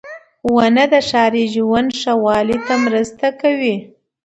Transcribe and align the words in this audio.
•ونه 0.53 0.83
د 0.93 0.95
ښاري 1.09 1.43
ژوند 1.55 1.89
ښه 1.99 2.13
والي 2.25 2.57
ته 2.67 2.73
مرسته 2.85 3.27
کوي. 3.41 3.75